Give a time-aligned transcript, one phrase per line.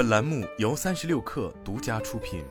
[0.00, 2.42] 本栏目由三十六氪独家出品。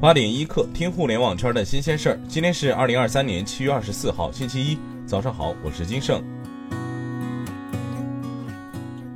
[0.00, 2.20] 八点一刻，听互联网圈的新鲜事儿。
[2.26, 6.24] 今天是二零二三年七月二十四号，星期一，早上好，我是金盛。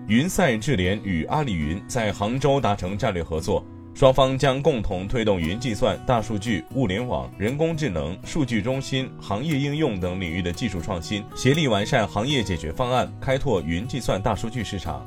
[0.06, 3.64] 云赛智联与阿里云在杭州达成战略合作。
[3.94, 15.06] 双方将共同推动云计算、大数据、物联网、人工智能、数据中心、行业应用等领域的技术创新，协力完善行业解决方案，开拓云计算、大数据市场。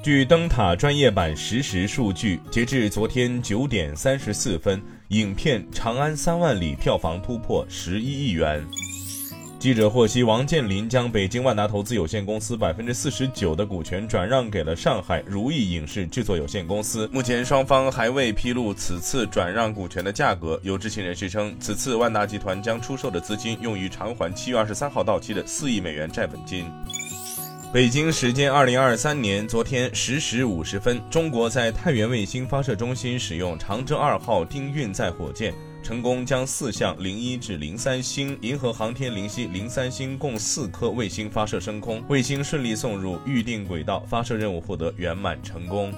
[0.00, 8.64] 据灯塔专业版实时数据，截至昨天九点三十四分，影片《长安三万里》票房突破十一亿元。
[9.58, 17.10] 记者获悉，王健林将北京万达投资有限公司百分之四十九的股权转让给了上海如意影视制作有限公司。
[17.12, 20.60] 目前双方还未披露此次转让股权的价格。
[20.62, 26.64] 有知情人士称，此次万达集团将出售的资金用于偿还七月二十三号到期的四亿美元债本金。
[27.72, 35.52] 北京时间二零二三年昨天十时五十分，中国在太原卫星发射中心使用长征二号丁运载火箭。
[35.88, 45.90] 成功将四项零一至零三星银河航天零系零三星共四颗卫星发射升空，卫星顺利送入预定轨道，发射任务获得圆满成功。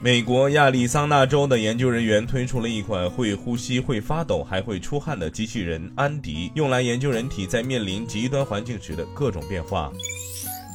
[0.00, 9.90] 美国亚利桑那州的研究人员推出了一款会呼吸、会发抖、还会出汗的机器人安迪，用来研究人体在面临极端环境时的各种变化。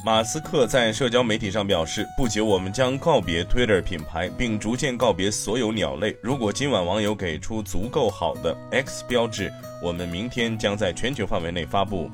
[0.02, 6.16] 马斯克在社交媒体上表示，不久我们将告别 Twitter 品牌，并逐渐告别所有鸟类。
[6.22, 12.10] 如果今晚网友给出足够好的 X 标志，我们明天将在全球范围内发布。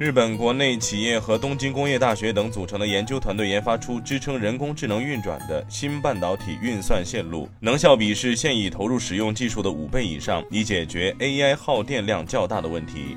[0.00, 13.16] 日本国内企业和东京工业大学等组成的研究团队研发出支撑人工智能运转的新半导体运算线路，能效比是现已投入使用技术的五倍以上，以解决 AI 耗电量较大的问题。